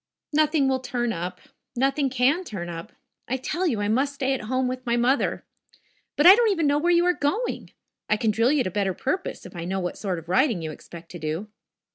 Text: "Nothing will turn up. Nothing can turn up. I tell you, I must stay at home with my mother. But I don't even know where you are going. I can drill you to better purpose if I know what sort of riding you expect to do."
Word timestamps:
"Nothing 0.33 0.67
will 0.67 0.79
turn 0.79 1.13
up. 1.13 1.39
Nothing 1.75 2.09
can 2.09 2.43
turn 2.43 2.69
up. 2.69 2.91
I 3.27 3.37
tell 3.37 3.67
you, 3.67 3.81
I 3.81 3.87
must 3.87 4.15
stay 4.15 4.33
at 4.33 4.45
home 4.45 4.67
with 4.67 4.83
my 4.83 4.97
mother. 4.97 5.45
But 6.15 6.25
I 6.25 6.33
don't 6.33 6.49
even 6.49 6.65
know 6.65 6.79
where 6.79 6.89
you 6.91 7.05
are 7.05 7.13
going. 7.13 7.69
I 8.09 8.17
can 8.17 8.31
drill 8.31 8.51
you 8.51 8.63
to 8.63 8.71
better 8.71 8.95
purpose 8.95 9.45
if 9.45 9.55
I 9.55 9.63
know 9.63 9.79
what 9.79 9.99
sort 9.99 10.17
of 10.17 10.27
riding 10.27 10.63
you 10.63 10.71
expect 10.71 11.11
to 11.11 11.19
do." 11.19 11.49